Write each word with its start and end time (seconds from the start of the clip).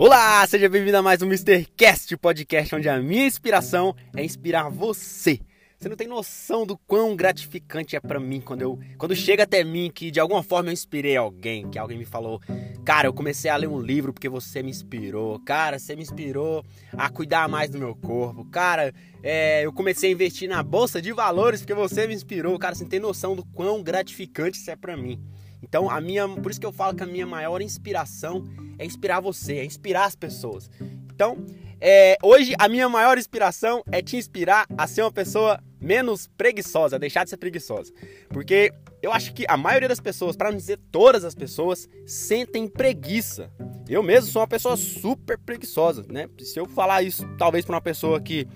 Olá, 0.00 0.46
seja 0.46 0.68
bem-vindo 0.68 0.96
a 0.96 1.02
mais 1.02 1.22
um 1.22 1.26
Mr. 1.26 1.66
Cast, 1.76 2.16
podcast 2.18 2.72
onde 2.72 2.88
a 2.88 3.02
minha 3.02 3.26
inspiração 3.26 3.96
é 4.14 4.22
inspirar 4.24 4.68
você. 4.68 5.40
Você 5.76 5.88
não 5.88 5.96
tem 5.96 6.06
noção 6.06 6.64
do 6.64 6.78
quão 6.78 7.16
gratificante 7.16 7.96
é 7.96 8.00
para 8.00 8.20
mim 8.20 8.40
quando 8.40 8.62
eu 8.62 8.78
quando 8.96 9.16
chega 9.16 9.42
até 9.42 9.64
mim 9.64 9.90
que 9.92 10.12
de 10.12 10.20
alguma 10.20 10.40
forma 10.44 10.68
eu 10.68 10.72
inspirei 10.72 11.16
alguém, 11.16 11.68
que 11.68 11.76
alguém 11.76 11.98
me 11.98 12.04
falou, 12.04 12.40
cara, 12.84 13.08
eu 13.08 13.12
comecei 13.12 13.50
a 13.50 13.56
ler 13.56 13.66
um 13.66 13.80
livro 13.80 14.12
porque 14.12 14.28
você 14.28 14.62
me 14.62 14.70
inspirou, 14.70 15.40
cara, 15.40 15.80
você 15.80 15.96
me 15.96 16.02
inspirou 16.02 16.64
a 16.92 17.10
cuidar 17.10 17.48
mais 17.48 17.68
do 17.68 17.78
meu 17.80 17.96
corpo, 17.96 18.44
cara, 18.44 18.94
é, 19.20 19.66
eu 19.66 19.72
comecei 19.72 20.10
a 20.10 20.12
investir 20.12 20.48
na 20.48 20.62
bolsa 20.62 21.02
de 21.02 21.12
valores 21.12 21.62
porque 21.62 21.74
você 21.74 22.06
me 22.06 22.14
inspirou, 22.14 22.56
cara, 22.56 22.76
você 22.76 22.84
não 22.84 22.90
tem 22.90 23.00
noção 23.00 23.34
do 23.34 23.44
quão 23.44 23.82
gratificante 23.82 24.58
isso 24.58 24.70
é 24.70 24.76
para 24.76 24.96
mim. 24.96 25.20
Então, 25.62 25.90
a 25.90 26.00
minha, 26.00 26.28
por 26.28 26.50
isso 26.50 26.60
que 26.60 26.66
eu 26.66 26.72
falo 26.72 26.94
que 26.94 27.02
a 27.02 27.06
minha 27.06 27.26
maior 27.26 27.60
inspiração 27.60 28.44
é 28.78 28.84
inspirar 28.84 29.20
você, 29.20 29.54
é 29.54 29.64
inspirar 29.64 30.04
as 30.04 30.14
pessoas. 30.14 30.70
Então, 31.12 31.44
é, 31.80 32.16
hoje 32.22 32.54
a 32.58 32.68
minha 32.68 32.88
maior 32.88 33.18
inspiração 33.18 33.82
é 33.90 34.02
te 34.02 34.16
inspirar 34.16 34.66
a 34.76 34.86
ser 34.86 35.02
uma 35.02 35.12
pessoa 35.12 35.60
menos 35.80 36.28
preguiçosa, 36.36 36.96
a 36.96 36.98
deixar 36.98 37.24
de 37.24 37.30
ser 37.30 37.36
preguiçosa. 37.36 37.92
Porque 38.28 38.72
eu 39.00 39.12
acho 39.12 39.32
que 39.32 39.44
a 39.48 39.56
maioria 39.56 39.88
das 39.88 40.00
pessoas, 40.00 40.36
para 40.36 40.50
não 40.50 40.58
dizer 40.58 40.78
todas 40.90 41.24
as 41.24 41.34
pessoas, 41.34 41.88
sentem 42.04 42.66
preguiça. 42.66 43.50
Eu 43.88 44.02
mesmo 44.02 44.30
sou 44.30 44.42
uma 44.42 44.48
pessoa 44.48 44.76
super 44.76 45.38
preguiçosa, 45.38 46.04
né? 46.08 46.28
Se 46.40 46.58
eu 46.58 46.66
falar 46.66 47.02
isso, 47.02 47.26
talvez 47.38 47.64
para 47.64 47.76
uma 47.76 47.80
pessoa 47.80 48.20
que 48.20 48.46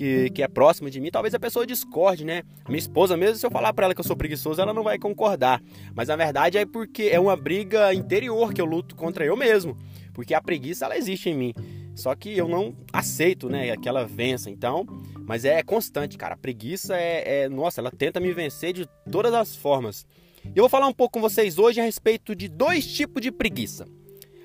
que, 0.00 0.30
que 0.30 0.42
é 0.42 0.48
próxima 0.48 0.90
de 0.90 0.98
mim, 0.98 1.10
talvez 1.10 1.34
a 1.34 1.38
pessoa 1.38 1.66
discorde, 1.66 2.24
né? 2.24 2.42
Minha 2.66 2.78
esposa 2.78 3.18
mesmo, 3.18 3.36
se 3.36 3.44
eu 3.44 3.50
falar 3.50 3.70
para 3.74 3.84
ela 3.84 3.94
que 3.94 4.00
eu 4.00 4.04
sou 4.04 4.16
preguiçoso, 4.16 4.58
ela 4.58 4.72
não 4.72 4.82
vai 4.82 4.98
concordar. 4.98 5.62
Mas 5.94 6.08
na 6.08 6.16
verdade 6.16 6.56
é 6.56 6.64
porque 6.64 7.10
é 7.12 7.20
uma 7.20 7.36
briga 7.36 7.92
interior 7.92 8.54
que 8.54 8.62
eu 8.62 8.64
luto 8.64 8.96
contra 8.96 9.26
eu 9.26 9.36
mesmo. 9.36 9.76
Porque 10.14 10.32
a 10.32 10.40
preguiça, 10.40 10.86
ela 10.86 10.96
existe 10.96 11.28
em 11.28 11.34
mim. 11.34 11.54
Só 11.94 12.14
que 12.14 12.34
eu 12.34 12.48
não 12.48 12.74
aceito, 12.90 13.50
né, 13.50 13.76
que 13.76 13.86
ela 13.90 14.06
vença. 14.06 14.48
Então, 14.48 14.86
mas 15.26 15.44
é 15.44 15.62
constante, 15.62 16.16
cara. 16.16 16.34
A 16.34 16.38
preguiça 16.38 16.96
é, 16.96 17.42
é 17.42 17.48
nossa, 17.50 17.82
ela 17.82 17.90
tenta 17.90 18.18
me 18.18 18.32
vencer 18.32 18.72
de 18.72 18.88
todas 19.12 19.34
as 19.34 19.54
formas. 19.54 20.06
E 20.42 20.56
eu 20.56 20.62
vou 20.62 20.70
falar 20.70 20.86
um 20.86 20.94
pouco 20.94 21.12
com 21.12 21.20
vocês 21.20 21.58
hoje 21.58 21.78
a 21.78 21.84
respeito 21.84 22.34
de 22.34 22.48
dois 22.48 22.86
tipos 22.86 23.20
de 23.20 23.30
preguiça. 23.30 23.86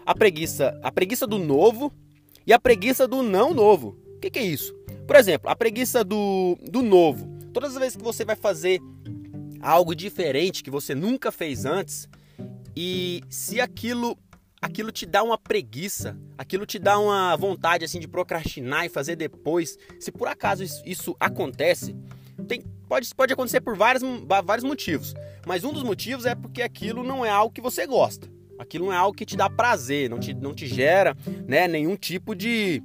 A 0.05 0.13
preguiça, 0.13 0.77
a 0.83 0.91
preguiça 0.91 1.25
do 1.25 1.39
novo 1.39 1.94
e 2.45 2.51
a 2.51 2.59
preguiça 2.59 3.07
do 3.07 3.23
não 3.23 3.53
novo. 3.53 3.97
O 4.17 4.19
que, 4.19 4.29
que 4.29 4.39
é 4.39 4.44
isso? 4.44 4.74
Por 5.05 5.15
exemplo, 5.15 5.49
a 5.49 5.55
preguiça 5.55 6.03
do, 6.03 6.57
do 6.69 6.81
novo. 6.81 7.27
Todas 7.53 7.73
as 7.73 7.79
vezes 7.79 7.95
que 7.95 8.03
você 8.03 8.25
vai 8.25 8.35
fazer 8.35 8.79
algo 9.61 9.95
diferente 9.95 10.63
que 10.63 10.69
você 10.69 10.93
nunca 10.93 11.31
fez 11.31 11.65
antes, 11.65 12.07
e 12.75 13.21
se 13.29 13.59
aquilo 13.59 14.17
aquilo 14.61 14.91
te 14.91 15.05
dá 15.05 15.21
uma 15.21 15.37
preguiça, 15.37 16.17
aquilo 16.37 16.65
te 16.65 16.79
dá 16.79 16.97
uma 16.97 17.35
vontade 17.35 17.85
assim 17.85 17.99
de 17.99 18.07
procrastinar 18.07 18.85
e 18.85 18.89
fazer 18.89 19.15
depois, 19.15 19.77
se 19.99 20.11
por 20.11 20.27
acaso 20.27 20.63
isso, 20.63 20.81
isso 20.85 21.15
acontece, 21.19 21.95
tem, 22.47 22.63
pode, 22.87 23.13
pode 23.13 23.31
acontecer 23.31 23.61
por 23.61 23.77
vários, 23.77 24.03
vários 24.43 24.63
motivos, 24.63 25.13
mas 25.45 25.63
um 25.63 25.71
dos 25.71 25.83
motivos 25.83 26.25
é 26.25 26.33
porque 26.33 26.63
aquilo 26.63 27.03
não 27.03 27.23
é 27.23 27.29
algo 27.29 27.53
que 27.53 27.61
você 27.61 27.85
gosta. 27.85 28.27
Aquilo 28.57 28.85
não 28.85 28.93
é 28.93 28.95
algo 28.95 29.15
que 29.15 29.25
te 29.25 29.35
dá 29.35 29.49
prazer, 29.49 30.09
não 30.09 30.17
te, 30.17 30.33
não 30.33 30.53
te 30.53 30.65
gera 30.65 31.15
né, 31.45 31.67
nenhum 31.67 31.95
tipo 31.95 32.33
de, 32.33 32.81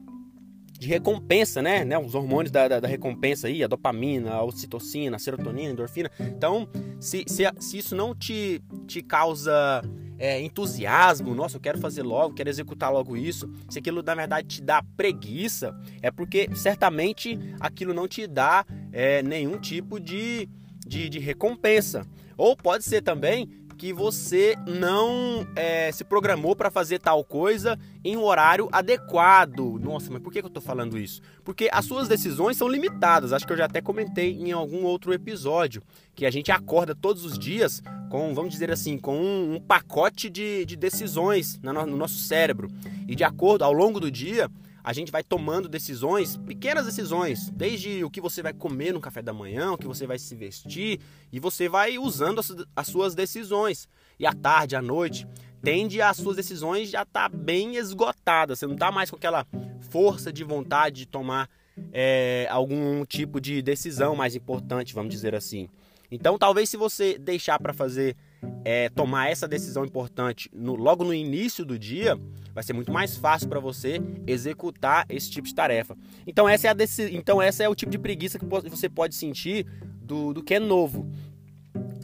de 0.80 0.88
recompensa, 0.88 1.60
né? 1.60 1.84
né? 1.84 1.98
Os 1.98 2.14
hormônios 2.14 2.50
da, 2.50 2.66
da, 2.66 2.80
da, 2.80 2.88
recompensa 2.88 3.48
aí, 3.48 3.62
a 3.62 3.66
dopamina, 3.66 4.32
a 4.32 4.42
ocitocina, 4.42 5.16
a 5.16 5.18
serotonina, 5.18 5.68
a 5.68 5.72
endorfina. 5.72 6.10
Então, 6.18 6.66
se, 6.98 7.22
se, 7.26 7.44
se 7.58 7.76
isso 7.76 7.94
não 7.94 8.14
te, 8.14 8.62
te 8.86 9.02
causa 9.02 9.82
é, 10.18 10.40
entusiasmo, 10.40 11.34
nossa, 11.34 11.58
eu 11.58 11.60
quero 11.60 11.78
fazer 11.78 12.02
logo, 12.02 12.34
quero 12.34 12.48
executar 12.48 12.90
logo 12.90 13.14
isso, 13.14 13.46
se 13.68 13.78
aquilo 13.78 14.02
na 14.02 14.14
verdade 14.14 14.48
te 14.48 14.62
dá 14.62 14.82
preguiça, 14.96 15.78
é 16.00 16.10
porque 16.10 16.48
certamente 16.54 17.38
aquilo 17.60 17.92
não 17.92 18.08
te 18.08 18.26
dá 18.26 18.64
é, 18.90 19.22
nenhum 19.22 19.58
tipo 19.58 20.00
de, 20.00 20.48
de, 20.86 21.10
de 21.10 21.18
recompensa. 21.18 22.06
Ou 22.38 22.56
pode 22.56 22.84
ser 22.84 23.02
também 23.02 23.50
que 23.80 23.94
você 23.94 24.58
não 24.66 25.48
é, 25.56 25.90
se 25.90 26.04
programou 26.04 26.54
para 26.54 26.70
fazer 26.70 26.98
tal 26.98 27.24
coisa 27.24 27.78
em 28.04 28.14
um 28.14 28.22
horário 28.22 28.68
adequado. 28.70 29.78
Nossa, 29.80 30.10
mas 30.10 30.20
por 30.20 30.30
que 30.30 30.38
eu 30.38 30.48
estou 30.48 30.62
falando 30.62 30.98
isso? 30.98 31.22
Porque 31.42 31.66
as 31.72 31.86
suas 31.86 32.06
decisões 32.06 32.58
são 32.58 32.68
limitadas. 32.68 33.32
Acho 33.32 33.46
que 33.46 33.54
eu 33.54 33.56
já 33.56 33.64
até 33.64 33.80
comentei 33.80 34.32
em 34.32 34.52
algum 34.52 34.84
outro 34.84 35.14
episódio 35.14 35.82
que 36.14 36.26
a 36.26 36.30
gente 36.30 36.52
acorda 36.52 36.94
todos 36.94 37.24
os 37.24 37.38
dias 37.38 37.82
com, 38.10 38.34
vamos 38.34 38.52
dizer 38.52 38.70
assim, 38.70 38.98
com 38.98 39.16
um, 39.16 39.54
um 39.54 39.60
pacote 39.60 40.28
de, 40.28 40.66
de 40.66 40.76
decisões 40.76 41.58
no, 41.62 41.72
no 41.72 41.96
nosso 41.96 42.18
cérebro. 42.18 42.68
E 43.08 43.14
de 43.14 43.24
acordo 43.24 43.64
ao 43.64 43.72
longo 43.72 43.98
do 43.98 44.10
dia, 44.10 44.50
a 44.82 44.92
gente 44.92 45.12
vai 45.12 45.22
tomando 45.22 45.68
decisões, 45.68 46.36
pequenas 46.36 46.86
decisões, 46.86 47.50
desde 47.50 48.02
o 48.02 48.10
que 48.10 48.20
você 48.20 48.42
vai 48.42 48.52
comer 48.52 48.92
no 48.92 49.00
café 49.00 49.22
da 49.22 49.32
manhã, 49.32 49.72
o 49.72 49.78
que 49.78 49.86
você 49.86 50.06
vai 50.06 50.18
se 50.18 50.34
vestir, 50.34 51.00
e 51.32 51.38
você 51.38 51.68
vai 51.68 51.98
usando 51.98 52.40
as, 52.74 52.86
suas 52.86 53.14
decisões. 53.14 53.88
E 54.18 54.26
à 54.26 54.32
tarde, 54.32 54.76
à 54.76 54.82
noite, 54.82 55.26
tende 55.62 56.00
as 56.00 56.16
suas 56.16 56.36
decisões 56.36 56.90
já 56.90 57.04
tá 57.04 57.28
bem 57.28 57.76
esgotadas. 57.76 58.58
Você 58.58 58.66
não 58.66 58.76
tá 58.76 58.90
mais 58.90 59.10
com 59.10 59.16
aquela 59.16 59.46
força 59.90 60.32
de 60.32 60.44
vontade 60.44 60.96
de 60.96 61.06
tomar 61.06 61.48
é, 61.92 62.46
algum 62.50 63.04
tipo 63.04 63.40
de 63.40 63.62
decisão 63.62 64.14
mais 64.14 64.34
importante, 64.34 64.94
vamos 64.94 65.12
dizer 65.12 65.34
assim. 65.34 65.68
Então, 66.10 66.38
talvez 66.38 66.68
se 66.68 66.76
você 66.76 67.16
deixar 67.18 67.58
para 67.58 67.72
fazer, 67.72 68.16
é, 68.64 68.88
tomar 68.88 69.30
essa 69.30 69.46
decisão 69.48 69.84
importante 69.84 70.50
no, 70.52 70.74
logo 70.74 71.04
no 71.04 71.14
início 71.14 71.64
do 71.64 71.78
dia, 71.78 72.18
vai 72.54 72.62
ser 72.62 72.72
muito 72.72 72.92
mais 72.92 73.16
fácil 73.16 73.48
para 73.48 73.60
você 73.60 74.00
executar 74.26 75.06
esse 75.08 75.30
tipo 75.30 75.46
de 75.46 75.54
tarefa. 75.54 75.96
Então, 76.26 76.48
essa 76.48 76.68
é, 76.68 76.70
a 76.70 76.76
então, 77.10 77.40
essa 77.40 77.62
é 77.62 77.68
o 77.68 77.74
tipo 77.74 77.90
de 77.90 77.98
preguiça 77.98 78.38
que 78.38 78.44
você 78.44 78.88
pode 78.88 79.14
sentir 79.14 79.66
do, 80.02 80.32
do 80.32 80.42
que 80.42 80.54
é 80.54 80.60
novo. 80.60 81.10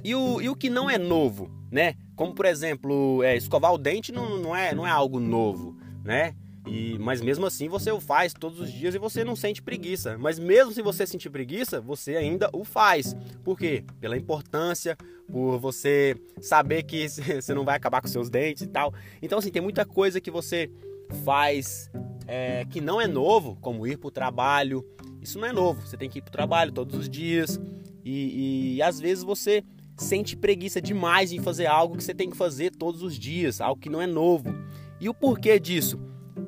E 0.04 0.14
o, 0.14 0.40
e 0.40 0.48
o 0.48 0.54
que 0.54 0.70
não 0.70 0.88
é 0.88 0.96
novo, 0.96 1.50
né? 1.70 1.94
Como, 2.14 2.32
por 2.32 2.46
exemplo, 2.46 3.22
é, 3.22 3.36
escovar 3.36 3.72
o 3.72 3.78
dente 3.78 4.12
não, 4.12 4.38
não, 4.38 4.56
é, 4.56 4.74
não 4.74 4.86
é 4.86 4.90
algo 4.90 5.18
novo, 5.18 5.76
né? 6.04 6.34
E, 6.66 6.98
mas 6.98 7.20
mesmo 7.20 7.46
assim 7.46 7.68
você 7.68 7.92
o 7.92 8.00
faz 8.00 8.34
todos 8.34 8.58
os 8.60 8.72
dias 8.72 8.94
e 8.94 8.98
você 8.98 9.22
não 9.22 9.36
sente 9.36 9.62
preguiça. 9.62 10.18
Mas 10.18 10.38
mesmo 10.38 10.72
se 10.72 10.82
você 10.82 11.06
sentir 11.06 11.30
preguiça, 11.30 11.80
você 11.80 12.16
ainda 12.16 12.50
o 12.52 12.64
faz. 12.64 13.14
Por 13.44 13.56
quê? 13.56 13.84
Pela 14.00 14.16
importância, 14.16 14.96
por 15.30 15.58
você 15.58 16.16
saber 16.40 16.82
que 16.82 17.08
você 17.40 17.54
não 17.54 17.64
vai 17.64 17.76
acabar 17.76 18.02
com 18.02 18.08
seus 18.08 18.28
dentes 18.28 18.64
e 18.64 18.66
tal. 18.66 18.92
Então, 19.22 19.38
assim, 19.38 19.50
tem 19.50 19.62
muita 19.62 19.84
coisa 19.84 20.20
que 20.20 20.30
você 20.30 20.68
faz 21.24 21.88
é, 22.26 22.64
que 22.64 22.80
não 22.80 23.00
é 23.00 23.06
novo, 23.06 23.56
como 23.60 23.86
ir 23.86 23.96
para 23.96 24.08
o 24.08 24.10
trabalho. 24.10 24.84
Isso 25.22 25.38
não 25.38 25.46
é 25.46 25.52
novo. 25.52 25.86
Você 25.86 25.96
tem 25.96 26.10
que 26.10 26.18
ir 26.18 26.22
para 26.22 26.30
o 26.30 26.32
trabalho 26.32 26.72
todos 26.72 26.96
os 26.96 27.08
dias. 27.08 27.60
E, 28.04 28.10
e, 28.10 28.74
e 28.76 28.82
às 28.82 28.98
vezes 28.98 29.22
você 29.22 29.62
sente 29.96 30.36
preguiça 30.36 30.80
demais 30.80 31.32
em 31.32 31.40
fazer 31.40 31.66
algo 31.66 31.96
que 31.96 32.02
você 32.04 32.12
tem 32.14 32.28
que 32.28 32.36
fazer 32.36 32.70
todos 32.70 33.02
os 33.02 33.18
dias, 33.18 33.60
algo 33.60 33.80
que 33.80 33.88
não 33.88 34.02
é 34.02 34.06
novo. 34.06 34.52
E 35.00 35.08
o 35.08 35.14
porquê 35.14 35.58
disso? 35.58 35.98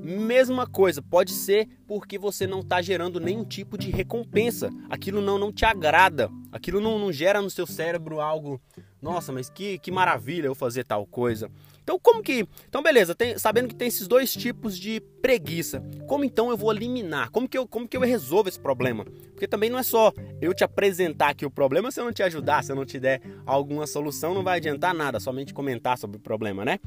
Mesma 0.08 0.66
coisa, 0.66 1.02
pode 1.02 1.32
ser 1.32 1.68
porque 1.86 2.16
você 2.16 2.46
não 2.46 2.60
está 2.60 2.80
gerando 2.80 3.20
nenhum 3.20 3.44
tipo 3.44 3.76
de 3.76 3.90
recompensa. 3.90 4.70
Aquilo 4.88 5.20
não, 5.20 5.36
não 5.36 5.52
te 5.52 5.66
agrada. 5.66 6.30
Aquilo 6.50 6.80
não, 6.80 6.98
não 6.98 7.12
gera 7.12 7.42
no 7.42 7.50
seu 7.50 7.66
cérebro 7.66 8.18
algo. 8.18 8.58
Nossa, 9.02 9.30
mas 9.30 9.50
que, 9.50 9.78
que 9.78 9.90
maravilha 9.90 10.46
eu 10.46 10.54
fazer 10.54 10.84
tal 10.84 11.06
coisa. 11.06 11.50
Então, 11.82 11.98
como 11.98 12.22
que. 12.22 12.48
Então, 12.66 12.82
beleza, 12.82 13.14
tem, 13.14 13.36
sabendo 13.36 13.68
que 13.68 13.74
tem 13.74 13.88
esses 13.88 14.08
dois 14.08 14.32
tipos 14.32 14.78
de 14.78 14.98
preguiça, 15.20 15.82
como 16.06 16.24
então 16.24 16.48
eu 16.48 16.56
vou 16.56 16.72
eliminar? 16.72 17.30
Como 17.30 17.46
que 17.46 17.58
eu, 17.58 17.68
como 17.68 17.86
que 17.86 17.94
eu 17.94 18.00
resolvo 18.00 18.48
esse 18.48 18.58
problema? 18.58 19.04
Porque 19.04 19.46
também 19.46 19.68
não 19.68 19.78
é 19.78 19.82
só 19.82 20.10
eu 20.40 20.54
te 20.54 20.64
apresentar 20.64 21.30
aqui 21.30 21.44
o 21.44 21.50
problema 21.50 21.90
se 21.90 22.00
eu 22.00 22.04
não 22.06 22.12
te 22.14 22.22
ajudar, 22.22 22.64
se 22.64 22.72
eu 22.72 22.76
não 22.76 22.86
te 22.86 22.98
der 22.98 23.20
alguma 23.44 23.86
solução, 23.86 24.32
não 24.32 24.42
vai 24.42 24.56
adiantar 24.56 24.94
nada, 24.94 25.20
somente 25.20 25.52
comentar 25.52 25.98
sobre 25.98 26.16
o 26.16 26.20
problema, 26.20 26.64
né? 26.64 26.78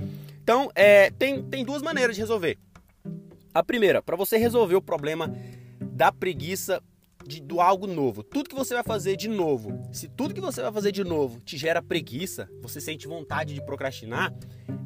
Então, 0.41 0.71
é, 0.73 1.11
tem, 1.11 1.43
tem 1.43 1.63
duas 1.63 1.83
maneiras 1.83 2.15
de 2.15 2.21
resolver. 2.21 2.57
A 3.53 3.63
primeira, 3.63 4.01
para 4.01 4.15
você 4.15 4.37
resolver 4.37 4.75
o 4.75 4.81
problema 4.81 5.33
da 5.81 6.11
preguiça 6.11 6.81
de, 7.27 7.41
do 7.41 7.59
algo 7.59 7.85
novo. 7.85 8.23
Tudo 8.23 8.49
que 8.49 8.55
você 8.55 8.73
vai 8.73 8.83
fazer 8.83 9.15
de 9.15 9.27
novo, 9.27 9.81
se 9.91 10.07
tudo 10.07 10.33
que 10.33 10.41
você 10.41 10.61
vai 10.61 10.71
fazer 10.71 10.91
de 10.91 11.03
novo 11.03 11.39
te 11.41 11.57
gera 11.57 11.81
preguiça, 11.81 12.49
você 12.61 12.79
sente 12.79 13.07
vontade 13.07 13.53
de 13.53 13.63
procrastinar, 13.65 14.33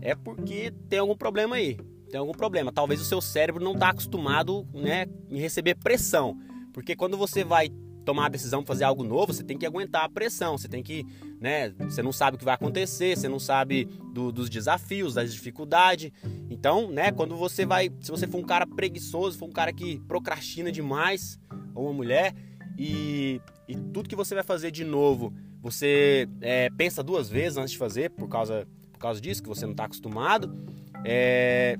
é 0.01 0.15
porque 0.15 0.71
tem 0.89 0.99
algum 0.99 1.15
problema 1.15 1.57
aí. 1.57 1.77
Tem 2.09 2.19
algum 2.19 2.33
problema. 2.33 2.71
Talvez 2.71 3.01
o 3.01 3.05
seu 3.05 3.21
cérebro 3.21 3.63
não 3.63 3.73
está 3.73 3.89
acostumado 3.89 4.67
né, 4.73 5.07
em 5.29 5.39
receber 5.39 5.75
pressão. 5.75 6.37
Porque 6.73 6.95
quando 6.95 7.17
você 7.17 7.43
vai 7.43 7.69
tomar 8.05 8.27
a 8.27 8.29
decisão 8.29 8.61
de 8.61 8.67
fazer 8.67 8.83
algo 8.83 9.03
novo, 9.03 9.33
você 9.33 9.43
tem 9.43 9.57
que 9.57 9.65
aguentar 9.65 10.05
a 10.05 10.09
pressão, 10.09 10.57
você 10.57 10.67
tem 10.67 10.83
que, 10.83 11.05
né, 11.41 11.69
você 11.79 12.01
não 12.03 12.13
sabe 12.13 12.35
o 12.35 12.37
que 12.37 12.45
vai 12.45 12.53
acontecer, 12.53 13.17
você 13.17 13.27
não 13.27 13.39
sabe 13.39 13.85
do, 14.13 14.31
dos 14.31 14.49
desafios, 14.49 15.15
das 15.15 15.33
dificuldades. 15.33 16.11
Então, 16.49 16.91
né, 16.91 17.11
quando 17.11 17.35
você 17.35 17.65
vai, 17.65 17.91
se 17.99 18.11
você 18.11 18.27
for 18.27 18.37
um 18.37 18.43
cara 18.43 18.65
preguiçoso, 18.67 19.37
for 19.37 19.47
um 19.47 19.51
cara 19.51 19.73
que 19.73 19.99
procrastina 20.01 20.71
demais, 20.71 21.39
ou 21.73 21.85
uma 21.85 21.93
mulher, 21.93 22.33
e, 22.77 23.41
e 23.67 23.75
tudo 23.75 24.07
que 24.07 24.15
você 24.15 24.35
vai 24.35 24.43
fazer 24.43 24.71
de 24.71 24.83
novo, 24.83 25.33
você 25.61 26.29
é, 26.41 26.69
pensa 26.77 27.01
duas 27.01 27.27
vezes 27.27 27.57
antes 27.57 27.71
de 27.71 27.77
fazer, 27.77 28.11
por 28.11 28.29
causa, 28.29 28.67
por 28.93 28.99
causa 28.99 29.19
disso, 29.19 29.41
que 29.41 29.49
você 29.49 29.65
não 29.65 29.71
está 29.71 29.85
acostumado, 29.85 30.55
é, 31.03 31.77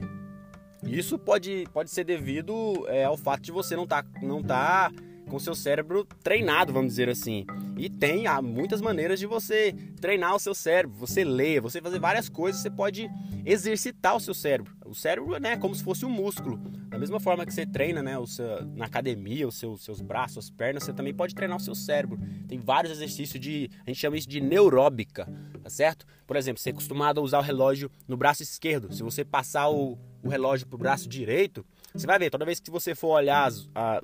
Isso 0.83 1.17
pode, 1.17 1.65
pode 1.73 1.89
ser 1.89 2.03
devido 2.03 2.85
é, 2.87 3.05
ao 3.05 3.17
fato 3.17 3.41
de 3.41 3.51
você 3.51 3.75
não 3.75 3.83
estar 3.83 4.03
tá, 4.03 4.09
não 4.21 4.43
tá 4.43 4.91
com 5.29 5.39
seu 5.39 5.55
cérebro 5.55 6.05
treinado, 6.23 6.71
vamos 6.73 6.91
dizer 6.91 7.09
assim. 7.09 7.45
E 7.77 7.89
tem 7.89 8.27
há 8.27 8.41
muitas 8.41 8.81
maneiras 8.81 9.19
de 9.19 9.25
você 9.25 9.73
treinar 9.99 10.35
o 10.35 10.39
seu 10.39 10.53
cérebro, 10.53 10.95
você 10.97 11.23
ler, 11.23 11.61
você 11.61 11.81
fazer 11.81 11.99
várias 11.99 12.29
coisas, 12.29 12.61
você 12.61 12.69
pode 12.69 13.09
exercitar 13.45 14.15
o 14.15 14.19
seu 14.19 14.33
cérebro. 14.33 14.73
O 14.85 14.93
cérebro 14.93 15.39
né, 15.39 15.53
é 15.53 15.57
como 15.57 15.73
se 15.75 15.83
fosse 15.83 16.05
um 16.05 16.09
músculo. 16.09 16.57
Da 16.89 16.99
mesma 16.99 17.19
forma 17.19 17.45
que 17.45 17.53
você 17.53 17.65
treina 17.65 18.01
né, 18.01 18.17
o 18.17 18.25
seu, 18.25 18.65
na 18.75 18.85
academia, 18.85 19.47
os 19.47 19.55
seus, 19.55 19.83
seus 19.83 19.99
braços, 19.99 20.37
as 20.37 20.49
pernas, 20.49 20.83
você 20.83 20.93
também 20.93 21.13
pode 21.13 21.35
treinar 21.35 21.57
o 21.57 21.59
seu 21.59 21.75
cérebro. 21.75 22.17
Tem 22.47 22.57
vários 22.57 22.93
exercícios 22.93 23.39
de. 23.39 23.69
A 23.85 23.89
gente 23.89 23.99
chama 23.99 24.17
isso 24.17 24.29
de 24.29 24.39
neuróbica, 24.39 25.27
tá 25.61 25.69
certo? 25.69 26.05
Por 26.25 26.35
exemplo, 26.37 26.61
você 26.61 26.69
é 26.69 26.71
acostumado 26.71 27.19
a 27.19 27.23
usar 27.23 27.39
o 27.39 27.41
relógio 27.41 27.91
no 28.07 28.15
braço 28.15 28.43
esquerdo. 28.43 28.93
Se 28.93 29.03
você 29.03 29.25
passar 29.25 29.69
o, 29.69 29.97
o 30.23 30.29
relógio 30.29 30.67
pro 30.67 30.77
braço 30.77 31.09
direito, 31.09 31.65
você 31.93 32.07
vai 32.07 32.19
ver, 32.19 32.29
toda 32.29 32.45
vez 32.45 32.59
que 32.59 32.71
você 32.71 32.93
for 32.93 33.09
olhar 33.09 33.45
as, 33.45 33.69
a, 33.73 34.01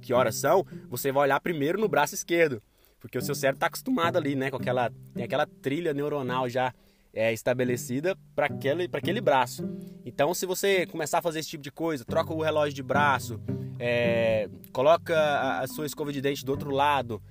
que 0.00 0.12
horas 0.12 0.36
são, 0.36 0.64
você 0.88 1.12
vai 1.12 1.24
olhar 1.24 1.40
primeiro 1.40 1.80
no 1.80 1.88
braço 1.88 2.14
esquerdo. 2.14 2.62
Porque 2.98 3.16
o 3.16 3.22
seu 3.22 3.34
cérebro 3.34 3.56
está 3.56 3.66
acostumado 3.66 4.18
ali, 4.18 4.34
né? 4.34 4.50
Com 4.50 4.56
aquela, 4.56 4.90
tem 5.14 5.24
aquela 5.24 5.46
trilha 5.46 5.94
neuronal 5.94 6.48
já 6.48 6.72
é, 7.12 7.32
estabelecida 7.32 8.16
para 8.34 8.46
aquele, 8.46 8.88
aquele 8.92 9.20
braço. 9.20 9.68
Então, 10.04 10.32
se 10.34 10.46
você 10.46 10.86
começar 10.86 11.18
a 11.18 11.22
fazer 11.22 11.40
esse 11.40 11.48
tipo 11.48 11.62
de 11.62 11.70
coisa, 11.70 12.04
troca 12.04 12.32
o 12.32 12.42
relógio 12.42 12.74
de 12.74 12.82
braço, 12.82 13.40
é, 13.78 14.48
coloca 14.72 15.16
a, 15.16 15.60
a, 15.60 15.66
sua 15.66 15.86
escova 15.86 16.12
de 16.12 16.20
dente 16.20 16.44
do 16.44 16.52
outro 16.52 16.70
lado, 16.70 17.22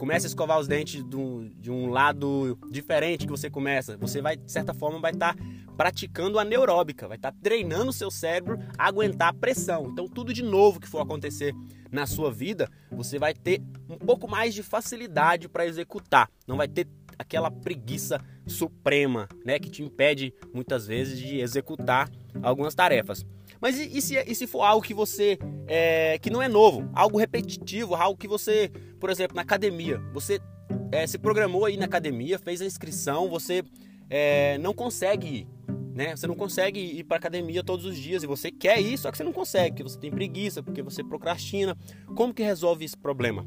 comece 0.00 0.24
a 0.24 0.28
escovar 0.28 0.58
os 0.58 0.66
dentes 0.66 1.04
do, 1.04 1.46
de 1.58 1.70
um 1.70 1.90
lado 1.90 2.58
diferente 2.70 3.26
que 3.26 3.30
você 3.30 3.50
começa, 3.50 3.98
você 3.98 4.22
vai, 4.22 4.34
de 4.34 4.50
certa 4.50 4.72
forma, 4.72 4.98
vai 4.98 5.12
estar 5.12 5.36
tá 5.36 5.44
praticando 5.76 6.38
a 6.38 6.44
neuróbica, 6.44 7.06
vai 7.06 7.18
estar 7.18 7.32
tá 7.32 7.38
treinando 7.42 7.90
o 7.90 7.92
seu 7.92 8.10
cérebro 8.10 8.58
a 8.78 8.86
aguentar 8.86 9.28
a 9.28 9.32
pressão. 9.34 9.90
Então, 9.92 10.08
tudo 10.08 10.32
de 10.32 10.42
novo 10.42 10.80
que 10.80 10.88
for 10.88 11.02
acontecer 11.02 11.54
na 11.92 12.06
sua 12.06 12.32
vida, 12.32 12.66
você 12.90 13.18
vai 13.18 13.34
ter 13.34 13.60
um 13.90 13.98
pouco 13.98 14.26
mais 14.26 14.54
de 14.54 14.62
facilidade 14.62 15.50
para 15.50 15.66
executar, 15.66 16.30
não 16.46 16.56
vai 16.56 16.66
ter 16.66 16.88
aquela 17.18 17.50
preguiça 17.50 18.18
suprema, 18.46 19.28
né, 19.44 19.58
que 19.58 19.68
te 19.68 19.82
impede 19.82 20.32
muitas 20.54 20.86
vezes 20.86 21.18
de 21.18 21.40
executar 21.40 22.10
algumas 22.42 22.74
tarefas. 22.74 23.26
Mas 23.60 23.78
e, 23.78 23.98
e, 23.98 24.00
se, 24.00 24.16
e 24.18 24.34
se 24.34 24.46
for 24.46 24.62
algo 24.62 24.84
que 24.84 24.94
você 24.94 25.38
é, 25.66 26.18
que 26.18 26.30
não 26.30 26.40
é 26.40 26.48
novo, 26.48 26.88
algo 26.94 27.18
repetitivo, 27.18 27.94
algo 27.94 28.18
que 28.18 28.26
você, 28.26 28.70
por 28.98 29.10
exemplo, 29.10 29.36
na 29.36 29.42
academia, 29.42 29.98
você 30.12 30.40
é, 30.90 31.06
se 31.06 31.18
programou 31.18 31.64
aí 31.64 31.76
na 31.76 31.84
academia, 31.84 32.38
fez 32.38 32.60
a 32.60 32.64
inscrição, 32.64 33.28
você 33.28 33.62
é, 34.08 34.58
não 34.58 34.72
consegue 34.72 35.26
ir, 35.26 35.48
né? 35.94 36.16
Você 36.16 36.26
não 36.26 36.34
consegue 36.34 36.80
ir 36.80 37.04
para 37.04 37.18
academia 37.18 37.62
todos 37.62 37.84
os 37.84 37.96
dias 37.96 38.22
e 38.22 38.26
você 38.26 38.50
quer 38.50 38.80
ir, 38.80 38.96
só 38.98 39.10
que 39.10 39.16
você 39.16 39.24
não 39.24 39.32
consegue, 39.32 39.70
porque 39.70 39.82
você 39.82 39.98
tem 39.98 40.10
preguiça, 40.10 40.62
porque 40.62 40.82
você 40.82 41.04
procrastina. 41.04 41.76
Como 42.16 42.34
que 42.34 42.42
resolve 42.42 42.84
esse 42.84 42.96
problema? 42.96 43.46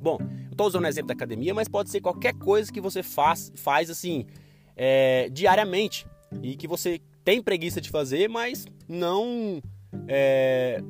Bom, 0.00 0.18
eu 0.20 0.50
estou 0.52 0.66
usando 0.66 0.84
o 0.84 0.88
exemplo 0.88 1.08
da 1.08 1.14
academia, 1.14 1.54
mas 1.54 1.68
pode 1.68 1.88
ser 1.88 2.00
qualquer 2.00 2.34
coisa 2.34 2.72
que 2.72 2.80
você 2.80 3.02
faz, 3.02 3.52
faz 3.54 3.88
assim, 3.88 4.26
é, 4.76 5.28
diariamente 5.30 6.06
e 6.42 6.56
que 6.56 6.66
você 6.66 7.00
tem 7.24 7.42
preguiça 7.42 7.80
de 7.80 7.90
fazer, 7.90 8.28
mas 8.28 8.66
não, 8.88 9.62
é, 10.08 10.82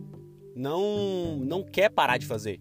não, 0.54 1.36
não 1.36 1.62
quer 1.62 1.90
parar 1.90 2.18
de 2.18 2.26
fazer. 2.26 2.60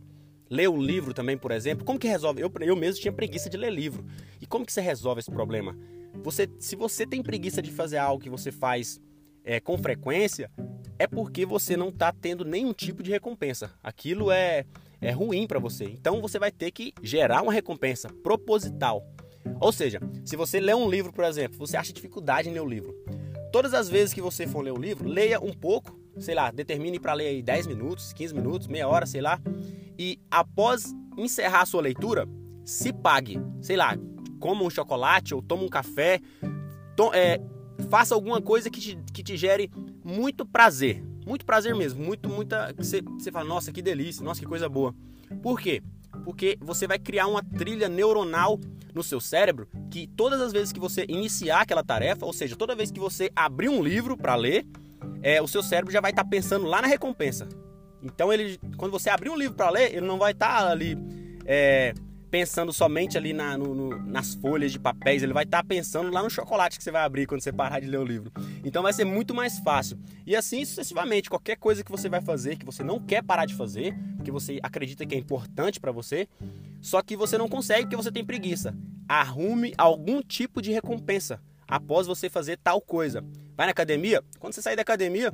Ler 0.50 0.70
um 0.70 0.82
livro 0.82 1.14
também, 1.14 1.38
por 1.38 1.52
exemplo, 1.52 1.86
como 1.86 1.98
que 1.98 2.08
resolve? 2.08 2.42
Eu, 2.42 2.52
eu 2.60 2.76
mesmo 2.76 3.02
tinha 3.02 3.14
preguiça 3.14 3.50
de 3.50 3.58
ler 3.58 3.72
livro. 3.72 4.06
E 4.42 4.46
como 4.46 4.66
que 4.66 4.74
você 4.74 4.82
resolve 4.82 5.20
esse 5.20 5.32
problema? 5.32 5.78
Você, 6.24 6.50
se 6.60 6.76
você 6.76 7.08
tem 7.08 7.24
preguiça 7.24 7.62
de 7.62 7.72
fazer 7.72 7.98
algo 7.98 8.22
que 8.22 8.30
você 8.30 8.52
faz 8.52 9.00
é, 9.46 9.60
com 9.60 9.78
frequência, 9.78 10.52
é 11.00 11.08
porque 11.08 11.46
você 11.46 11.78
não 11.78 11.88
está 11.88 12.12
tendo 12.12 12.44
nenhum 12.44 12.74
tipo 12.74 13.02
de 13.02 13.12
recompensa. 13.12 13.72
Aquilo 13.82 14.30
é 14.30 14.66
é 15.02 15.12
ruim 15.12 15.48
para 15.48 15.60
você. 15.60 15.86
Então 15.86 16.22
você 16.22 16.38
vai 16.38 16.52
ter 16.52 16.72
que 16.72 16.94
gerar 17.02 17.42
uma 17.42 17.52
recompensa 17.52 18.10
proposital. 18.24 19.04
Ou 19.60 19.72
seja, 19.72 20.00
se 20.24 20.36
você 20.36 20.60
lê 20.60 20.74
um 20.74 20.90
livro, 20.90 21.12
por 21.12 21.26
exemplo, 21.26 21.58
você 21.58 21.76
acha 21.76 21.92
dificuldade 21.92 22.48
em 22.48 22.54
ler 22.54 22.62
o 22.62 22.70
livro. 22.70 22.96
Todas 23.52 23.74
as 23.74 23.90
vezes 23.90 24.14
que 24.14 24.22
você 24.22 24.48
for 24.48 24.62
ler 24.62 24.72
o 24.72 24.78
livro, 24.78 25.08
leia 25.08 25.40
um 25.40 25.54
pouco, 25.54 26.00
sei 26.20 26.34
lá, 26.34 26.52
determine 26.52 27.00
para 27.00 27.14
ler 27.14 27.28
aí 27.28 27.44
10 27.44 27.68
minutos, 27.68 28.14
15 28.14 28.34
minutos, 28.34 28.68
meia 28.68 28.88
hora, 28.88 29.06
sei 29.06 29.22
lá. 29.22 29.40
E 29.98 30.20
após 30.30 30.96
encerrar 31.18 31.62
a 31.62 31.66
sua 31.66 31.82
leitura, 31.82 32.28
se 32.64 32.94
pague, 32.94 33.40
sei 33.62 33.76
lá, 33.76 33.98
coma 34.40 34.64
um 34.64 34.70
chocolate 34.70 35.36
ou 35.36 35.42
toma 35.42 35.64
um 35.64 35.70
café, 35.70 36.20
to 36.96 37.14
é, 37.14 37.42
faça 37.90 38.16
alguma 38.16 38.42
coisa 38.42 38.70
que 38.70 38.80
te, 38.80 38.98
que 39.14 39.22
te 39.22 39.36
gere 39.36 39.70
muito 40.04 40.46
prazer, 40.46 41.04
muito 41.26 41.46
prazer 41.46 41.76
mesmo, 41.76 42.04
muito, 42.04 42.30
muita. 42.30 42.74
Você 42.78 43.32
fala, 43.32 43.46
nossa, 43.46 43.72
que 43.72 43.82
delícia, 43.82 44.24
nossa, 44.24 44.40
que 44.40 44.48
coisa 44.48 44.70
boa. 44.70 44.96
Por 45.42 45.60
quê? 45.60 45.82
Porque 46.24 46.58
você 46.62 46.88
vai 46.88 47.00
criar 47.00 47.28
uma 47.28 47.44
trilha 47.44 47.90
neuronal 47.90 48.60
no 48.94 49.04
seu 49.04 49.20
cérebro 49.20 49.68
que 49.90 50.08
todas 50.08 50.42
as 50.42 50.52
vezes 50.52 50.72
que 50.72 50.80
você 50.80 51.06
iniciar 51.08 51.62
aquela 51.62 51.84
tarefa, 51.84 52.26
ou 52.26 52.34
seja, 52.34 52.56
toda 52.56 52.76
vez 52.76 52.92
que 52.92 53.00
você 53.00 53.32
abrir 53.36 53.70
um 53.70 53.82
livro 53.82 54.18
para 54.18 54.36
ler, 54.36 54.66
é, 55.22 55.42
o 55.42 55.48
seu 55.48 55.64
cérebro 55.64 55.92
já 55.92 56.02
vai 56.02 56.12
estar 56.12 56.24
tá 56.24 56.30
pensando 56.30 56.66
lá 56.66 56.82
na 56.82 56.88
recompensa. 56.88 57.48
Então 58.02 58.32
ele, 58.34 58.60
quando 58.78 58.92
você 58.92 59.10
abrir 59.10 59.30
um 59.30 59.36
livro 59.36 59.56
para 59.56 59.70
ler, 59.70 59.96
ele 59.96 60.06
não 60.06 60.18
vai 60.18 60.32
estar 60.32 60.62
tá 60.62 60.70
ali 60.70 60.98
é, 61.46 61.94
pensando 62.32 62.72
somente 62.72 63.18
ali 63.18 63.34
na, 63.34 63.58
no, 63.58 63.76
no, 63.76 64.00
nas 64.06 64.34
folhas 64.36 64.72
de 64.72 64.80
papéis, 64.80 65.22
ele 65.22 65.34
vai 65.34 65.44
estar 65.44 65.62
tá 65.62 65.64
pensando 65.64 66.10
lá 66.10 66.24
no 66.24 66.30
chocolate 66.30 66.78
que 66.78 66.84
você 66.84 66.90
vai 66.90 67.04
abrir 67.04 67.28
quando 67.28 67.42
você 67.42 67.52
parar 67.52 67.82
de 67.82 67.88
ler 67.88 68.00
o 68.00 68.06
livro. 68.06 68.32
Então 68.64 68.82
vai 68.82 68.94
ser 68.94 69.04
muito 69.04 69.36
mais 69.36 69.60
fácil. 69.60 70.00
E 70.26 70.34
assim 70.34 70.64
sucessivamente, 70.64 71.30
qualquer 71.30 71.58
coisa 71.58 71.84
que 71.84 71.92
você 71.92 72.08
vai 72.08 72.22
fazer, 72.22 72.58
que 72.58 72.66
você 72.66 72.84
não 72.84 73.02
quer 73.02 73.22
parar 73.22 73.46
de 73.46 73.54
fazer, 73.54 73.94
que 74.24 74.32
você 74.32 74.60
acredita 74.64 75.06
que 75.06 75.14
é 75.14 75.18
importante 75.18 75.78
para 75.78 75.92
você, 75.92 76.28
só 76.82 77.02
que 77.02 77.18
você 77.18 77.38
não 77.38 77.50
consegue 77.50 77.84
porque 77.84 77.98
você 77.98 78.12
tem 78.12 78.24
preguiça. 78.24 78.74
Arrume 79.10 79.74
algum 79.78 80.22
tipo 80.22 80.62
de 80.62 80.72
recompensa 80.72 81.42
após 81.68 82.08
você 82.08 82.30
fazer 82.30 82.58
tal 82.64 82.80
coisa. 82.80 83.22
Vai 83.58 83.68
na 83.68 83.72
academia, 83.72 84.24
quando 84.40 84.54
você 84.54 84.62
sair 84.62 84.78
da 84.78 84.84
academia, 84.84 85.34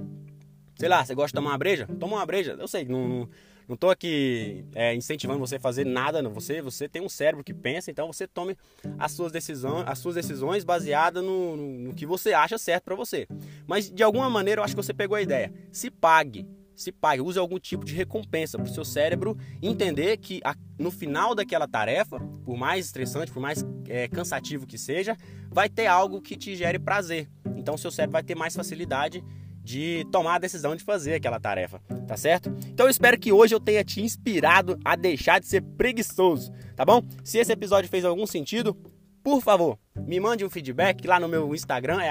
sei 0.76 0.90
lá, 0.90 1.06
você 1.06 1.14
gosta 1.14 1.28
de 1.28 1.34
tomar 1.36 1.52
uma 1.52 1.58
breja? 1.60 1.88
Toma 2.00 2.16
uma 2.16 2.26
breja. 2.26 2.56
Eu 2.60 2.68
sei, 2.68 2.86
não, 2.86 3.08
não 3.08 3.30
não 3.68 3.76
estou 3.76 3.90
aqui 3.90 4.66
é, 4.74 4.96
incentivando 4.96 5.40
você 5.40 5.58
a 5.58 5.60
fazer 5.60 5.86
nada, 5.86 6.22
não. 6.22 6.34
Você, 6.34 6.62
você 6.62 6.88
tem 6.88 7.02
um 7.02 7.10
cérebro 7.10 7.44
que 7.44 7.54
pensa, 7.54 7.92
então 7.92 8.08
você 8.08 8.26
tome 8.26 8.58
as 8.98 9.12
suas 9.12 9.32
decisões, 9.32 9.84
as 9.86 10.00
suas 10.00 10.16
decisões 10.16 10.64
baseadas 10.64 11.24
no, 11.24 11.58
no, 11.58 11.94
que 11.94 12.06
você 12.06 12.34
acha 12.34 12.58
certo 12.58 12.86
para 12.86 12.96
você. 12.96 13.28
Mas 13.68 13.92
de 13.92 14.04
alguma 14.04 14.30
maneira 14.30 14.62
eu 14.62 14.64
acho 14.64 14.74
que 14.74 14.82
você 14.82 14.94
pegou 14.94 15.18
a 15.18 15.22
ideia. 15.22 15.54
Se 15.70 15.92
pague, 15.92 16.48
se 16.74 16.94
pague, 16.94 17.22
use 17.22 17.38
algum 17.38 17.60
tipo 17.60 17.84
de 17.84 17.94
recompensa 17.94 18.58
para 18.58 18.70
o 18.70 18.74
seu 18.74 18.86
cérebro 18.86 19.38
entender 19.62 20.16
que 20.18 20.40
a, 20.46 20.56
no 20.80 20.90
final 20.90 21.36
daquela 21.36 21.68
tarefa, 21.68 22.20
por 22.46 22.56
mais 22.56 22.86
estressante, 22.86 23.34
por 23.34 23.42
mais 23.42 23.66
é, 23.90 24.08
cansativo 24.08 24.66
que 24.66 24.78
seja, 24.78 25.18
vai 25.50 25.68
ter 25.68 25.88
algo 25.88 26.22
que 26.22 26.38
te 26.38 26.56
gere 26.56 26.80
prazer. 26.80 27.28
Então 27.58 27.76
seu 27.76 27.92
cérebro 27.92 28.14
vai 28.14 28.24
ter 28.24 28.36
mais 28.36 28.56
facilidade 28.56 29.22
de 29.68 30.08
tomar 30.14 30.36
a 30.36 30.40
decisão 30.40 30.78
de 30.78 30.84
fazer 30.84 31.16
aquela 31.16 31.42
tarefa, 31.42 31.82
tá 32.08 32.16
certo? 32.16 32.50
Então 32.68 32.86
eu 32.86 32.90
espero 32.90 33.20
que 33.20 33.34
hoje 33.34 33.54
eu 33.54 33.60
tenha 33.60 33.84
te 33.84 34.02
inspirado 34.02 34.80
a 34.86 34.96
deixar 34.96 35.42
de 35.42 35.46
ser 35.46 35.62
preguiçoso, 35.62 36.54
tá 36.74 36.86
bom? 36.86 37.04
Se 37.22 37.38
esse 37.38 37.52
episódio 37.52 37.90
fez 37.90 38.06
algum 38.06 38.26
sentido, 38.26 38.74
por 39.22 39.42
favor, 39.42 39.78
me 39.94 40.22
mande 40.22 40.46
um 40.46 40.50
feedback 40.50 41.06
lá 41.06 41.20
no 41.20 41.28
meu 41.28 41.54
Instagram, 41.54 42.00
é 42.02 42.10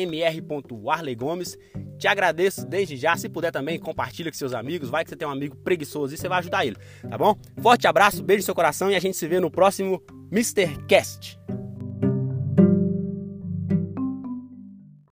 mr.arlegomes. 0.00 1.58
Te 1.98 2.06
agradeço 2.06 2.64
desde 2.64 2.96
já. 2.96 3.16
Se 3.16 3.28
puder 3.28 3.50
também, 3.50 3.80
compartilha 3.80 4.30
com 4.30 4.38
seus 4.38 4.54
amigos. 4.54 4.88
Vai 4.88 5.02
que 5.02 5.10
você 5.10 5.16
tem 5.16 5.26
um 5.26 5.32
amigo 5.32 5.56
preguiçoso 5.56 6.14
e 6.14 6.16
você 6.16 6.28
vai 6.28 6.38
ajudar 6.38 6.64
ele, 6.64 6.76
tá 7.08 7.18
bom? 7.18 7.34
Forte 7.60 7.88
abraço, 7.88 8.22
beijo 8.22 8.42
no 8.42 8.44
seu 8.44 8.54
coração 8.54 8.88
e 8.88 8.94
a 8.94 9.00
gente 9.00 9.16
se 9.16 9.26
vê 9.26 9.40
no 9.40 9.50
próximo 9.50 10.00
Mr. 10.30 10.68
Cast. 10.86 11.41